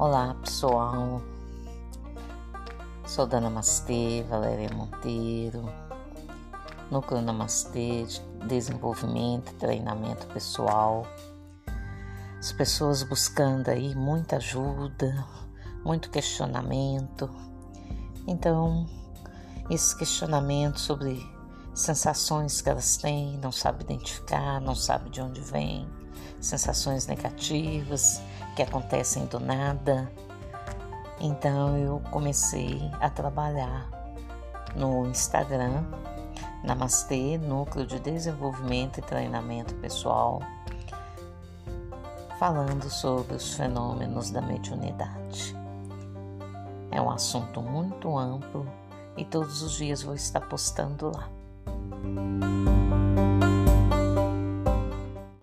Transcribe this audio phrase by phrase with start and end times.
[0.00, 1.20] Olá pessoal,
[3.04, 5.68] sou da Namastê, Valéria Monteiro,
[6.88, 11.04] Núcleo Namastê de Desenvolvimento e Treinamento Pessoal.
[12.38, 15.26] As pessoas buscando aí muita ajuda,
[15.84, 17.28] muito questionamento.
[18.24, 18.86] Então,
[19.68, 21.28] esse questionamento sobre
[21.78, 25.88] sensações que elas têm, não sabe identificar, não sabe de onde vem,
[26.40, 28.20] sensações negativas
[28.56, 30.10] que acontecem do nada.
[31.20, 33.88] Então eu comecei a trabalhar
[34.74, 35.84] no Instagram,
[36.64, 40.42] Namastê, Núcleo de Desenvolvimento e Treinamento Pessoal,
[42.40, 45.56] falando sobre os fenômenos da mediunidade.
[46.90, 48.66] É um assunto muito amplo
[49.16, 51.37] e todos os dias vou estar postando lá.
[52.14, 52.37] thank you